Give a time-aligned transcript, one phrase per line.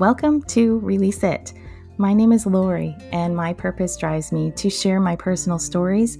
[0.00, 1.52] Welcome to Release It.
[1.98, 6.16] My name is Lori, and my purpose drives me to share my personal stories,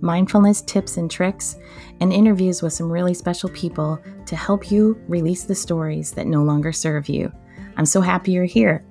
[0.00, 1.56] mindfulness tips and tricks,
[1.98, 6.44] and interviews with some really special people to help you release the stories that no
[6.44, 7.32] longer serve you.
[7.76, 8.84] I'm so happy you're here.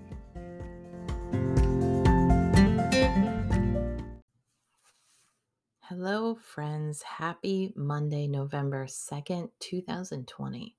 [5.84, 7.02] Hello, friends.
[7.02, 10.76] Happy Monday, November 2nd, 2020.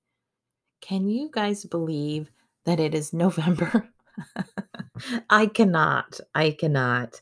[0.81, 2.29] Can you guys believe
[2.65, 3.89] that it is November?
[5.29, 6.19] I cannot.
[6.33, 7.19] I cannot.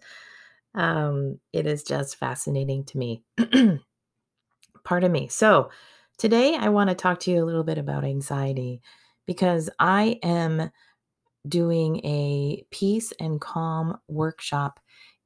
[0.75, 3.23] Um, it is just fascinating to me.
[4.83, 5.27] Pardon me.
[5.27, 5.69] So,
[6.17, 8.81] today I want to talk to you a little bit about anxiety
[9.25, 10.71] because I am
[11.47, 14.79] doing a peace and calm workshop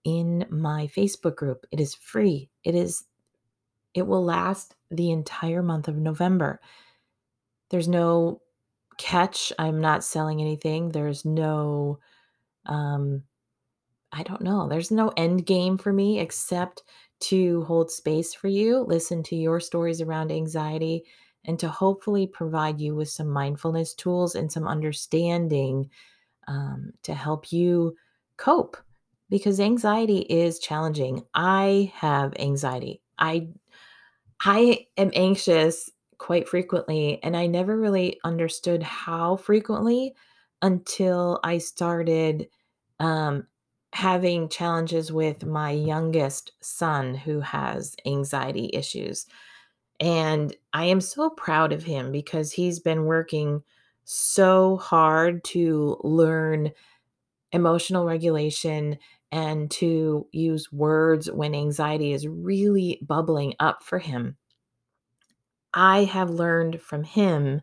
[0.04, 1.66] in my Facebook group.
[1.72, 2.50] It is free.
[2.64, 3.04] It is
[3.94, 6.62] it will last the entire month of November.
[7.70, 8.42] There's no
[8.98, 9.54] catch.
[9.60, 10.90] I'm not selling anything.
[10.90, 12.00] There's no
[12.66, 13.24] um
[14.12, 14.68] I don't know.
[14.68, 16.84] There's no end game for me except
[17.20, 21.04] to hold space for you, listen to your stories around anxiety,
[21.46, 25.90] and to hopefully provide you with some mindfulness tools and some understanding
[26.48, 27.96] um, to help you
[28.38, 28.78] cope
[29.30, 31.24] because anxiety is challenging.
[31.34, 33.02] I have anxiety.
[33.18, 33.50] I
[34.40, 40.16] I am anxious quite frequently and I never really understood how frequently
[40.62, 42.50] until I started
[43.00, 43.48] um,
[43.94, 49.26] having challenges with my youngest son who has anxiety issues.
[50.00, 53.64] And I am so proud of him because he's been working
[54.06, 56.72] so hard to learn
[57.52, 58.98] emotional regulation
[59.32, 64.38] and to use words when anxiety is really bubbling up for him.
[65.78, 67.62] I have learned from him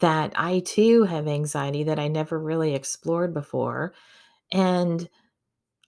[0.00, 3.94] that I too have anxiety that I never really explored before.
[4.52, 5.08] And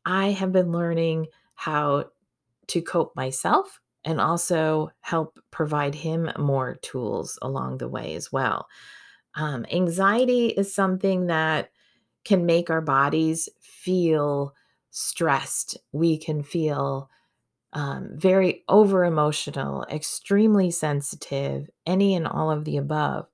[0.04, 2.06] I have been learning how
[2.68, 8.68] to cope myself and also help provide him more tools along the way as well.
[9.36, 11.70] Um, anxiety is something that
[12.24, 14.54] can make our bodies feel
[14.90, 15.78] stressed.
[15.92, 17.10] We can feel
[17.76, 23.28] um, very over emotional, extremely sensitive, any and all of the above.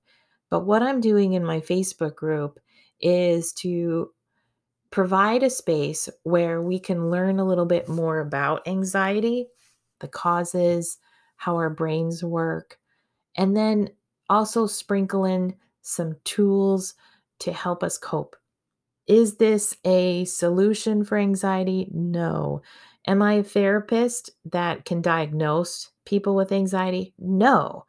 [0.51, 2.59] But what I'm doing in my Facebook group
[3.01, 4.11] is to
[4.91, 9.49] provide a space where we can learn a little bit more about anxiety,
[10.01, 10.99] the causes,
[11.37, 12.79] how our brains work,
[13.37, 13.91] and then
[14.31, 16.95] also sprinkle in some tools
[17.41, 18.37] to help us cope.
[19.07, 21.89] Is this a solution for anxiety?
[21.93, 22.63] No.
[23.07, 27.15] Am I a therapist that can diagnose people with anxiety?
[27.19, 27.85] No.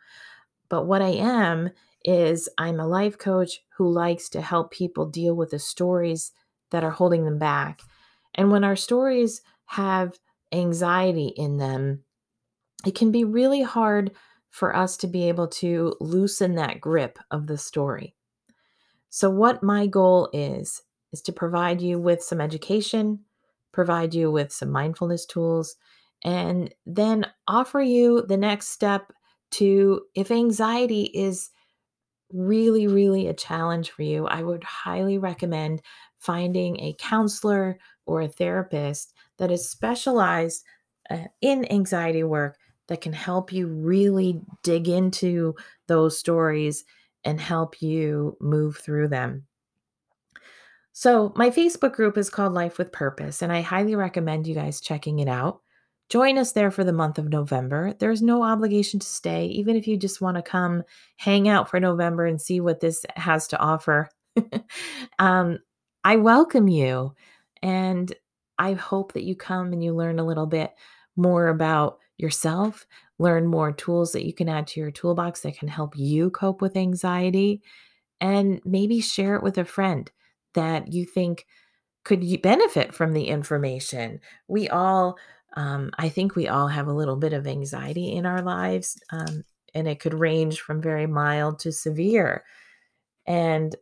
[0.70, 1.70] But what I am
[2.04, 6.32] is I'm a life coach who likes to help people deal with the stories
[6.72, 7.82] that are holding them back.
[8.36, 10.20] And when our stories have
[10.52, 12.04] anxiety in them,
[12.86, 14.12] it can be really hard
[14.50, 18.16] for us to be able to loosen that grip of the story.
[19.10, 20.82] So, what my goal is,
[21.12, 23.20] is to provide you with some education,
[23.74, 25.76] provide you with some mindfulness tools,
[26.24, 29.12] and then offer you the next step
[29.52, 31.50] to if anxiety is
[32.32, 35.82] really, really a challenge for you, I would highly recommend
[36.20, 40.64] finding a counselor or a therapist that is specialized
[41.10, 42.58] uh, in anxiety work
[42.88, 45.56] that can help you really dig into
[45.88, 46.84] those stories
[47.24, 49.46] and help you move through them.
[50.96, 54.80] So, my Facebook group is called Life with Purpose, and I highly recommend you guys
[54.80, 55.62] checking it out.
[56.08, 57.94] Join us there for the month of November.
[57.98, 60.84] There's no obligation to stay, even if you just want to come
[61.18, 64.08] hang out for November and see what this has to offer.
[65.20, 65.58] um,
[66.04, 67.16] I welcome you,
[67.64, 68.14] and
[68.60, 70.76] I hope that you come and you learn a little bit
[71.16, 72.86] more about yourself,
[73.18, 76.62] learn more tools that you can add to your toolbox that can help you cope
[76.62, 77.64] with anxiety,
[78.22, 80.12] and maybe share it with a friend
[80.54, 81.46] that you think
[82.04, 84.20] could benefit from the information.
[84.48, 85.18] We all,
[85.56, 89.44] um, I think we all have a little bit of anxiety in our lives, um,
[89.74, 92.44] and it could range from very mild to severe.
[93.26, 93.76] And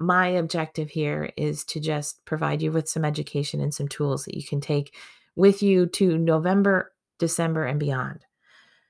[0.00, 4.36] my objective here is to just provide you with some education and some tools that
[4.36, 4.94] you can take
[5.36, 8.24] with you to November, December, and beyond.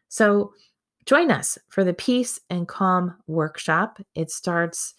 [0.08, 0.55] So,
[1.05, 3.99] join us for the Peace and Calm workshop.
[4.14, 4.94] It starts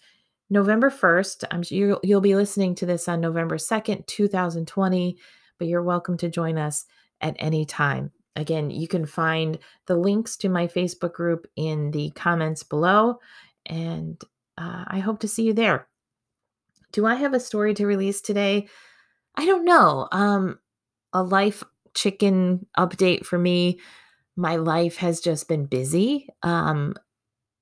[0.50, 1.44] November 1st.
[1.50, 5.16] I'm sure you'll, you'll be listening to this on November 2nd, 2020,
[5.58, 6.84] but you're welcome to join us
[7.20, 8.12] at any time.
[8.36, 13.20] Again, you can find the links to my Facebook group in the comments below,
[13.66, 14.20] and
[14.58, 15.88] uh, I hope to see you there.
[16.92, 18.68] do I have a story to release today?
[19.36, 20.08] I don't know.
[20.12, 20.58] Um,
[21.12, 21.64] a life
[21.94, 23.80] chicken update for me.
[24.36, 26.28] My life has just been busy.
[26.42, 26.94] Um,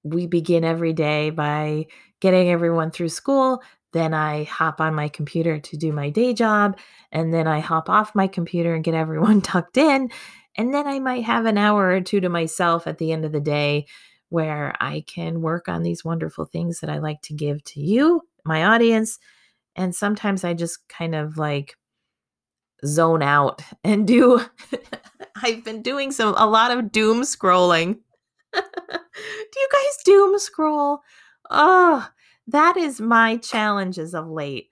[0.02, 1.87] we begin every day by
[2.20, 3.62] getting everyone through school.
[3.93, 6.78] Then I hop on my computer to do my day job.
[7.10, 10.10] And then I hop off my computer and get everyone tucked in.
[10.56, 13.32] And then I might have an hour or two to myself at the end of
[13.32, 13.87] the day
[14.28, 18.22] where I can work on these wonderful things that I like to give to you,
[18.44, 19.19] my audience.
[19.76, 21.76] And sometimes I just kind of like
[22.84, 24.43] zone out and do
[25.43, 27.98] I've been doing some a lot of doom scrolling.
[28.54, 31.00] Do you guys doom scroll?
[31.50, 32.08] Oh,
[32.49, 34.70] that is my challenges of late.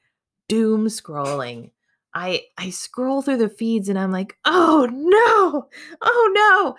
[0.49, 1.71] Doom scrolling.
[2.15, 5.69] I I scroll through the feeds and I'm like, "Oh no.
[6.03, 6.77] Oh no."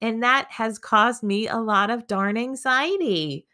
[0.00, 3.46] And that has caused me a lot of darn anxiety.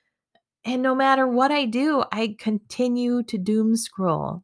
[0.65, 4.43] And no matter what I do, I continue to doom scroll.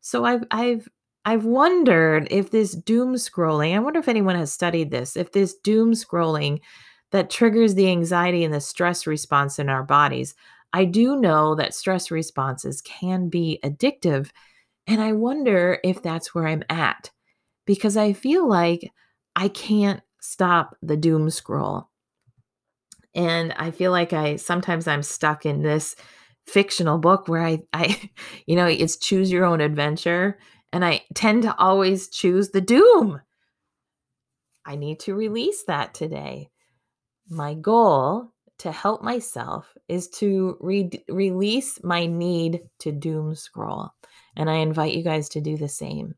[0.00, 0.88] So I've I've
[1.24, 5.54] I've wondered if this doom scrolling, I wonder if anyone has studied this, if this
[5.56, 6.60] doom scrolling
[7.12, 10.34] that triggers the anxiety and the stress response in our bodies.
[10.72, 14.30] I do know that stress responses can be addictive.
[14.86, 17.10] And I wonder if that's where I'm at
[17.66, 18.92] because I feel like
[19.34, 21.88] I can't stop the doom scroll.
[23.14, 25.96] And I feel like I sometimes I'm stuck in this
[26.46, 28.10] fictional book where I I
[28.46, 30.38] you know, it's choose your own adventure
[30.72, 33.20] and I tend to always choose the doom.
[34.64, 36.50] I need to release that today.
[37.28, 43.90] My goal to help myself is to re- release my need to doom scroll.
[44.36, 46.14] And I invite you guys to do the same.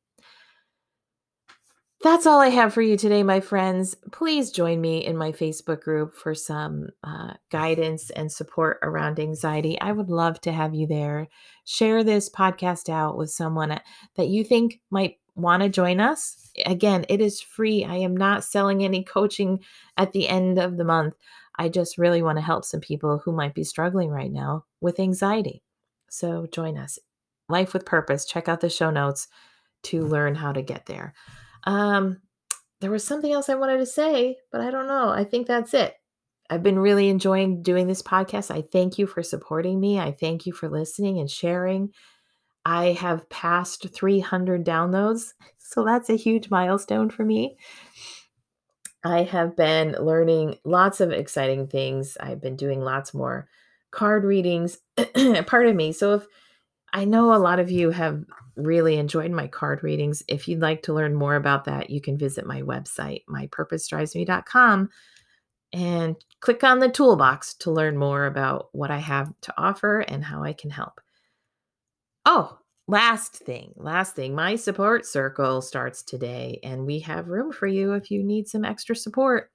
[2.00, 3.96] That's all I have for you today, my friends.
[4.12, 9.80] Please join me in my Facebook group for some uh, guidance and support around anxiety.
[9.80, 11.26] I would love to have you there.
[11.64, 13.80] Share this podcast out with someone
[14.16, 16.50] that you think might want to join us.
[16.66, 17.84] Again, it is free.
[17.84, 19.60] I am not selling any coaching
[19.96, 21.14] at the end of the month.
[21.56, 25.00] I just really want to help some people who might be struggling right now with
[25.00, 25.62] anxiety.
[26.10, 26.98] So join us.
[27.48, 28.24] Life with Purpose.
[28.24, 29.28] Check out the show notes
[29.84, 31.14] to learn how to get there.
[31.64, 32.20] Um,
[32.80, 35.08] there was something else I wanted to say, but I don't know.
[35.08, 35.94] I think that's it.
[36.50, 38.50] I've been really enjoying doing this podcast.
[38.50, 39.98] I thank you for supporting me.
[39.98, 41.90] I thank you for listening and sharing.
[42.68, 47.56] I have passed 300 downloads, so that's a huge milestone for me.
[49.02, 52.18] I have been learning lots of exciting things.
[52.20, 53.48] I've been doing lots more
[53.90, 54.76] card readings.
[55.46, 55.92] Pardon me.
[55.92, 56.26] So if
[56.92, 58.22] I know a lot of you have
[58.54, 60.22] really enjoyed my card readings.
[60.28, 64.90] If you'd like to learn more about that, you can visit my website, mypurposedrivesme.com,
[65.72, 70.22] and click on the toolbox to learn more about what I have to offer and
[70.22, 71.00] how I can help.
[72.30, 72.58] Oh,
[72.88, 77.94] last thing, last thing, my support circle starts today, and we have room for you
[77.94, 79.50] if you need some extra support.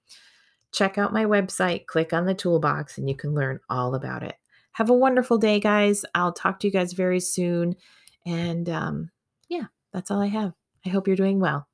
[0.72, 4.34] Check out my website, click on the toolbox, and you can learn all about it.
[4.72, 6.04] Have a wonderful day, guys.
[6.16, 7.76] I'll talk to you guys very soon.
[8.26, 9.12] And um,
[9.50, 10.54] yeah, that's all I have.
[10.84, 11.68] I hope you're doing well.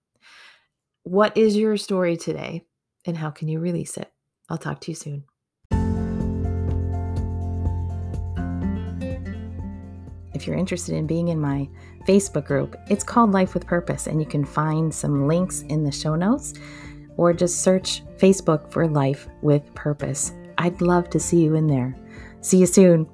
[1.04, 2.66] What is your story today,
[3.06, 4.12] and how can you release it?
[4.50, 5.24] I'll talk to you soon.
[10.40, 11.68] If you're interested in being in my
[12.08, 15.92] Facebook group, it's called Life with Purpose, and you can find some links in the
[15.92, 16.54] show notes
[17.18, 20.32] or just search Facebook for Life with Purpose.
[20.58, 21.94] I'd love to see you in there.
[22.40, 23.06] See you soon.